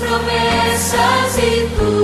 [0.00, 1.99] promessas e tudo.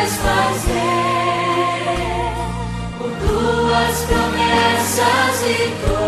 [0.00, 0.70] vais fazer
[2.98, 5.99] por tuas promessas e tuas.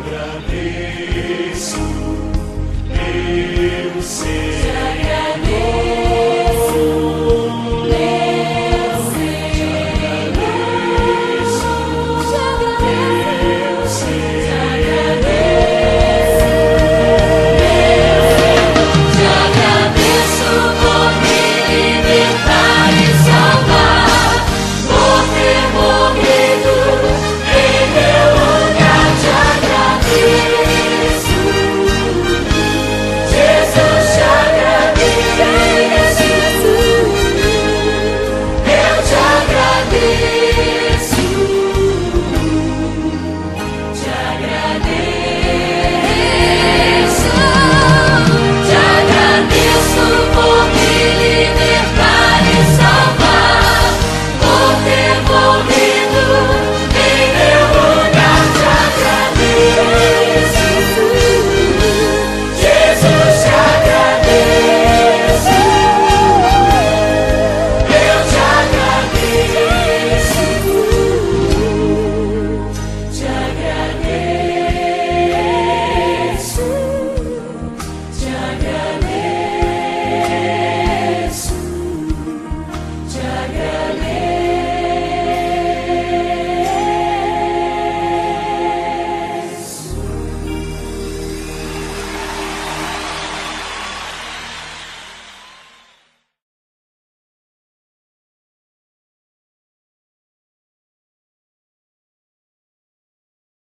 [0.00, 1.78] agradeço,
[2.88, 4.89] meu Senhor.